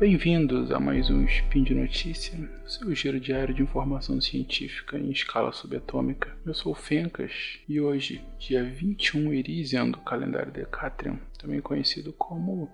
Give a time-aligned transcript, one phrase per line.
[0.00, 2.32] Bem-vindos a mais um Spin de Notícia,
[2.66, 6.34] seu giro diário de informação científica em escala subatômica.
[6.46, 12.70] Eu sou o Fencas e hoje, dia 21 Irisian do calendário Decatrium, também conhecido como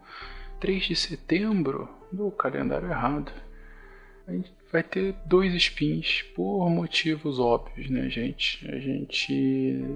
[0.61, 3.33] 3 de setembro do calendário errado,
[4.29, 8.69] a gente vai ter dois spins por motivos óbvios, né, gente?
[8.71, 9.33] A gente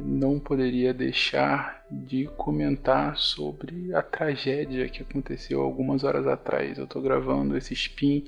[0.06, 6.78] não poderia deixar de comentar sobre a tragédia que aconteceu algumas horas atrás.
[6.78, 8.24] Eu tô gravando esse spin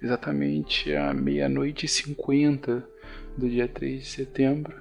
[0.00, 2.86] exatamente à meia-noite e cinquenta
[3.36, 4.80] do dia 3 de setembro,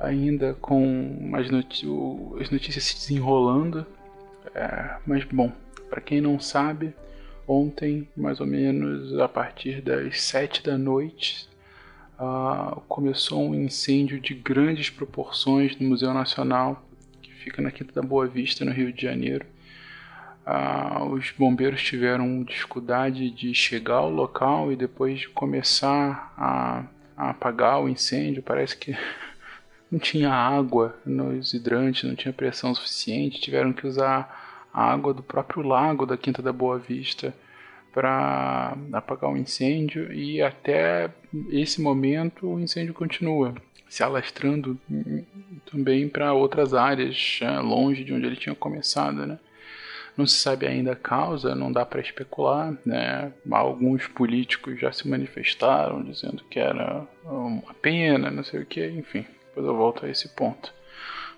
[0.00, 1.46] ainda com as,
[2.40, 3.86] as notícias se desenrolando.
[4.54, 5.52] É, mas, bom,
[5.90, 6.94] para quem não sabe,
[7.54, 11.46] Ontem, mais ou menos a partir das sete da noite,
[12.18, 16.82] uh, começou um incêndio de grandes proporções no Museu Nacional,
[17.20, 19.44] que fica na Quinta da Boa Vista, no Rio de Janeiro.
[20.46, 27.30] Uh, os bombeiros tiveram dificuldade de chegar ao local e depois de começar a, a
[27.30, 28.42] apagar o incêndio.
[28.42, 28.96] Parece que
[29.92, 35.22] não tinha água nos hidrantes, não tinha pressão suficiente, tiveram que usar a água do
[35.22, 37.34] próprio lago da Quinta da Boa Vista
[37.92, 41.10] para apagar o incêndio e até
[41.50, 43.54] esse momento o incêndio continua
[43.88, 44.80] se alastrando
[45.70, 49.38] também para outras áreas é, longe de onde ele tinha começado, né?
[50.16, 53.32] Não se sabe ainda a causa, não dá para especular, né?
[53.50, 59.26] Alguns políticos já se manifestaram dizendo que era uma pena, não sei o que, enfim.
[59.48, 60.72] Depois eu volto a esse ponto.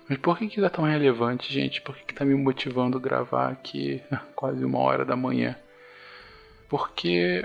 [0.07, 1.81] Mas por que, que tá tão relevante, gente?
[1.81, 4.01] Por que, que tá me motivando a gravar aqui
[4.35, 5.57] quase uma hora da manhã?
[6.69, 7.43] Porque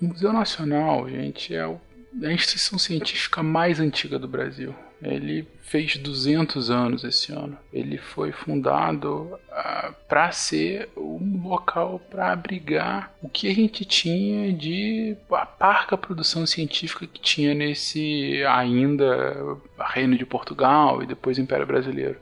[0.00, 4.74] o Museu Nacional, gente, é a instituição científica mais antiga do Brasil.
[5.02, 7.58] Ele fez 200 anos esse ano.
[7.72, 14.52] Ele foi fundado ah, para ser um local para abrigar o que a gente tinha
[14.52, 21.66] de a parca produção científica que tinha nesse ainda Reino de Portugal e depois Império
[21.66, 22.18] Brasileiro.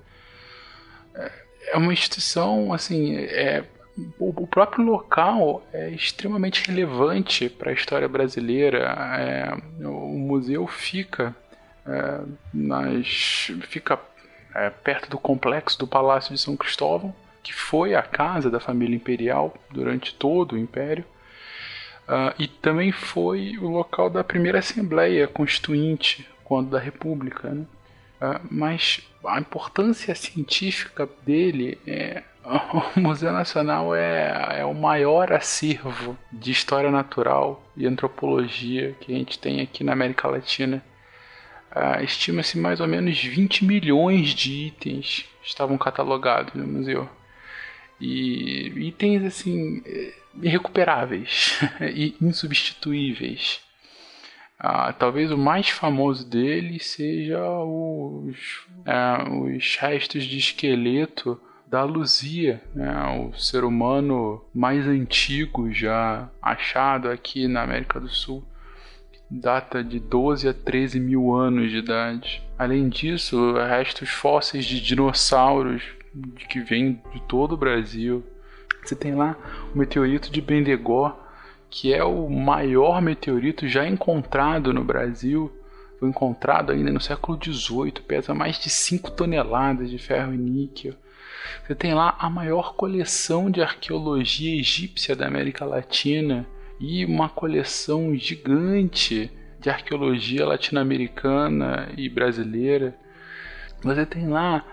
[1.15, 1.33] É,
[1.73, 3.65] é uma instituição assim, é
[4.19, 8.79] o próprio local é extremamente relevante para a história brasileira.
[9.19, 9.57] É,
[9.87, 11.35] o museu fica
[11.87, 12.21] é,
[12.53, 13.99] nas, fica
[14.55, 18.97] é, perto do complexo do Palácio de São Cristóvão, que foi a casa da família
[18.97, 21.05] imperial durante todo o Império.
[22.07, 27.49] Uh, e também foi o local da primeira Assembleia Constituinte, quando da República.
[27.49, 27.65] Né?
[28.21, 32.23] Uh, mas a importância científica dele é
[32.97, 39.17] o Museu Nacional é, é o maior acervo de história natural e antropologia que a
[39.17, 40.85] gente tem aqui na América Latina.
[41.75, 47.09] Uh, Estima-se mais ou menos 20 milhões de itens estavam catalogados no museu.
[48.01, 49.83] E itens assim
[50.43, 53.61] irrecuperáveis e insubstituíveis.
[54.61, 62.63] Uh, talvez o mais famoso deles seja os, uh, os restos de esqueleto da Luzia,
[62.75, 68.45] né, o ser humano mais antigo já achado aqui na América do Sul.
[69.31, 72.43] Data de 12 a 13 mil anos de idade.
[72.59, 75.83] Além disso, restos fósseis de dinossauros
[76.49, 78.23] que vêm de todo o Brasil.
[78.85, 79.37] Você tem lá
[79.75, 81.19] o meteorito de Bendegó,
[81.71, 85.51] que é o maior meteorito já encontrado no Brasil.
[85.99, 90.95] Foi encontrado ainda no século XVIII, pesa mais de 5 toneladas de ferro e níquel.
[91.67, 96.47] Você tem lá a maior coleção de arqueologia egípcia da América Latina
[96.81, 102.95] e uma coleção gigante de arqueologia latino-americana e brasileira.
[103.83, 104.65] Você tem lá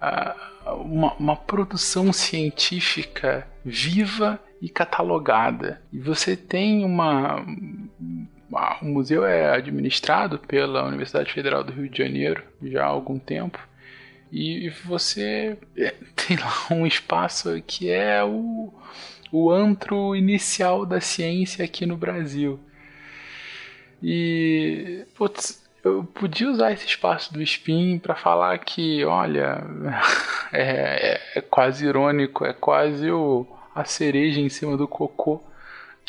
[0.00, 5.80] uh, uma, uma produção científica viva e catalogada.
[5.92, 7.44] E você tem uma.
[8.82, 13.58] O museu é administrado pela Universidade Federal do Rio de Janeiro já há algum tempo.
[14.32, 18.72] E você é, tem lá um espaço que é o,
[19.32, 22.58] o antro inicial da ciência aqui no Brasil.
[24.02, 29.62] E putz, eu podia usar esse espaço do Spin para falar que, olha,
[30.52, 35.42] é, é, é, quase irônico, é quase o, a cereja em cima do cocô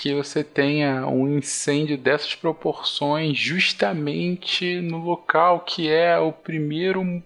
[0.02, 7.22] que você tenha um incêndio dessas proporções justamente no local que é o primeiro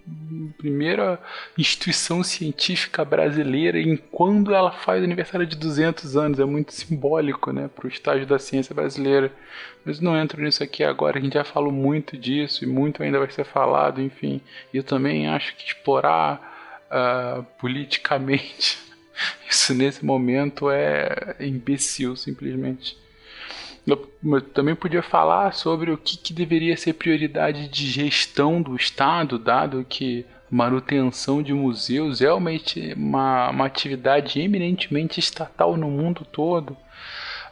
[0.58, 1.18] primeira
[1.58, 6.38] instituição científica brasileira em quando ela faz aniversário de 200 anos.
[6.38, 9.32] É muito simbólico né para o estágio da ciência brasileira.
[9.86, 11.18] Mas não entro nisso aqui agora.
[11.18, 14.42] A gente já falou muito disso e muito ainda vai ser falado enfim.
[14.74, 18.84] E eu também acho que explorar uh, politicamente
[19.50, 22.98] Isso nesse momento é imbecil, simplesmente.
[23.86, 23.98] Eu,
[24.54, 29.86] também podia falar sobre o que, que deveria ser prioridade de gestão do Estado, dado
[29.88, 32.52] que manutenção de museus é uma,
[32.96, 36.72] uma, uma atividade eminentemente estatal no mundo todo.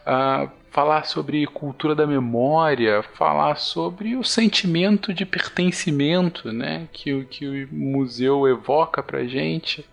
[0.06, 7.64] Uh, falar sobre cultura da memória, falar sobre o sentimento de pertencimento né, que, que
[7.64, 9.84] o museu evoca para gente.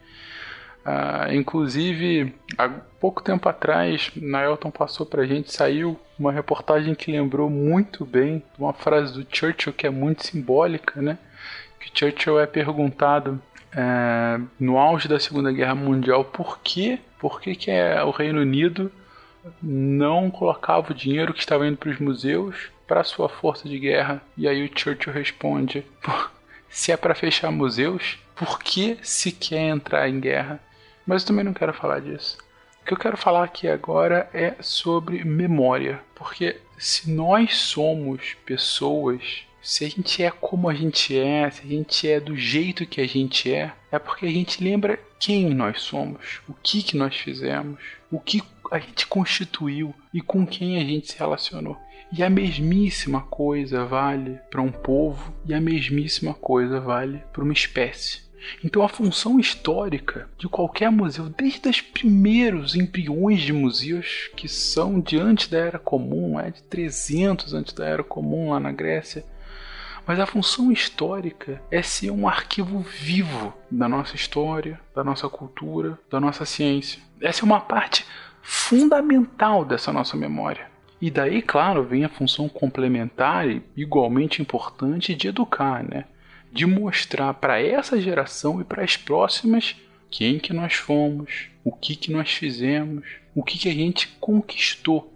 [0.86, 2.68] Uh, inclusive, há
[3.00, 8.74] pouco tempo atrás, Naelton passou pra gente, saiu uma reportagem que lembrou muito bem uma
[8.74, 11.18] frase do Churchill que é muito simbólica, né?
[11.80, 13.42] Que Churchill é perguntado
[13.75, 18.42] é, no auge da Segunda Guerra Mundial por que, por que, que é, o Reino
[18.42, 18.92] Unido
[19.62, 24.22] não colocava o dinheiro que estava indo para os museus para sua força de guerra.
[24.38, 25.86] E aí o Churchill responde:
[26.69, 30.60] se é para fechar museus, por que se quer entrar em guerra?
[31.12, 32.38] Mas eu também não quero falar disso.
[32.81, 36.02] O que eu quero falar aqui agora é sobre memória.
[36.16, 41.68] Porque se nós somos pessoas, se a gente é como a gente é, se a
[41.68, 45.81] gente é do jeito que a gente é, é porque a gente lembra quem nós
[45.81, 48.42] somos, o que, que nós fizemos, o que
[48.72, 51.78] a gente constituiu e com quem a gente se relacionou.
[52.18, 57.52] E a mesmíssima coisa vale para um povo e a mesmíssima coisa vale para uma
[57.52, 58.31] espécie.
[58.64, 65.00] Então a função histórica de qualquer museu, desde os primeiros embriões de museus que são
[65.00, 69.24] de antes da Era Comum, é de 300 antes da Era Comum lá na Grécia,
[70.06, 75.98] mas a função histórica é ser um arquivo vivo da nossa história, da nossa cultura,
[76.10, 77.02] da nossa ciência.
[77.22, 78.06] Essa é uma parte
[78.42, 80.70] fundamental dessa nossa memória.
[81.00, 86.06] E daí, claro, vem a função complementar e igualmente importante de educar, né?
[86.51, 89.75] De mostrar para essa geração e para as próximas
[90.09, 95.12] quem que nós fomos, o que que nós fizemos, o que que a gente conquistou.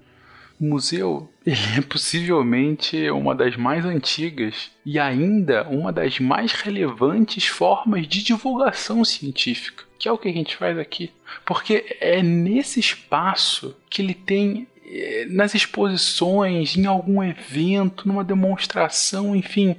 [0.60, 7.46] O museu ele é possivelmente uma das mais antigas e ainda uma das mais relevantes
[7.46, 11.12] formas de divulgação científica, que é o que a gente faz aqui.
[11.46, 19.36] Porque é nesse espaço que ele tem eh, nas exposições, em algum evento, numa demonstração,
[19.36, 19.76] enfim,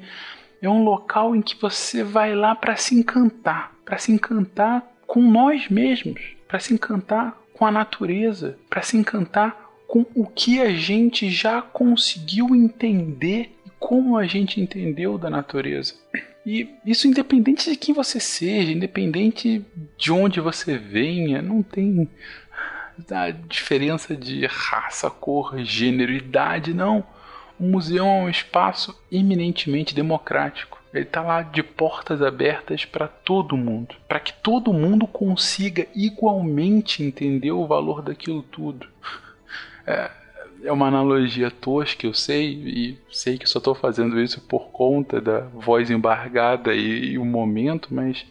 [0.60, 5.20] é um local em que você vai lá para se encantar, para se encantar com
[5.20, 10.70] nós mesmos, para se encantar com a natureza, para se encantar com o que a
[10.72, 15.94] gente já conseguiu entender e como a gente entendeu da natureza.
[16.44, 19.64] E isso independente de quem você seja, independente
[19.96, 22.08] de onde você venha, não tem
[23.10, 27.04] a diferença de raça, cor, gênero, idade, não.
[27.58, 30.78] O museu é um espaço eminentemente democrático.
[30.92, 37.02] Ele está lá de portas abertas para todo mundo, para que todo mundo consiga igualmente
[37.02, 38.86] entender o valor daquilo tudo.
[39.86, 40.10] É,
[40.64, 45.20] é uma analogia tosca, eu sei, e sei que só estou fazendo isso por conta
[45.20, 48.24] da voz embargada e, e o momento, mas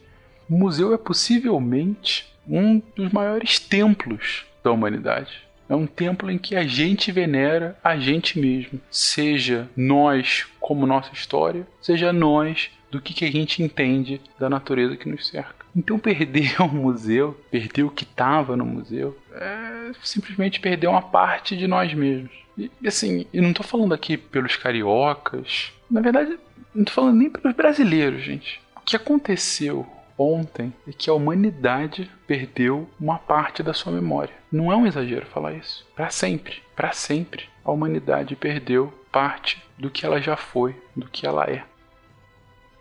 [0.49, 5.44] o museu é possivelmente um dos maiores templos da humanidade.
[5.67, 8.79] É um templo em que a gente venera a gente mesmo.
[8.89, 14.95] Seja nós como nossa história, seja nós do que, que a gente entende da natureza
[14.95, 15.65] que nos cerca.
[15.75, 21.57] Então perder um museu, perder o que estava no museu, é simplesmente perder uma parte
[21.57, 22.31] de nós mesmos.
[22.57, 26.37] E assim, eu não estou falando aqui pelos cariocas, na verdade,
[26.73, 28.61] não estou falando nem pelos brasileiros, gente.
[28.77, 29.85] O que aconteceu
[30.17, 34.33] ontem é que a humanidade perdeu uma parte da sua memória.
[34.51, 35.85] Não é um exagero falar isso.
[35.95, 41.25] Para sempre, para sempre, a humanidade perdeu parte do que ela já foi, do que
[41.25, 41.63] ela é.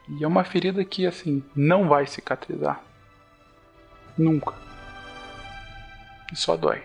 [0.08, 2.82] E é uma ferida que, assim, não vai cicatrizar.
[4.16, 4.54] Nunca.
[6.32, 6.82] E só dói.